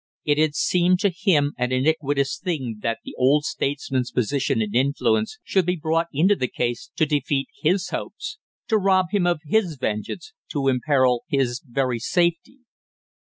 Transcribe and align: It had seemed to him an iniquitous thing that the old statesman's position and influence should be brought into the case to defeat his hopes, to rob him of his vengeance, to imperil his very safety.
It 0.25 0.39
had 0.39 0.55
seemed 0.55 0.99
to 1.01 1.11
him 1.15 1.53
an 1.59 1.71
iniquitous 1.71 2.39
thing 2.39 2.79
that 2.81 3.01
the 3.03 3.13
old 3.19 3.45
statesman's 3.45 4.09
position 4.11 4.59
and 4.59 4.73
influence 4.73 5.37
should 5.43 5.67
be 5.67 5.75
brought 5.75 6.07
into 6.11 6.35
the 6.35 6.47
case 6.47 6.89
to 6.95 7.05
defeat 7.05 7.49
his 7.61 7.89
hopes, 7.89 8.39
to 8.69 8.79
rob 8.79 9.11
him 9.11 9.27
of 9.27 9.41
his 9.45 9.75
vengeance, 9.79 10.33
to 10.53 10.69
imperil 10.69 11.23
his 11.27 11.61
very 11.63 11.99
safety. 11.99 12.61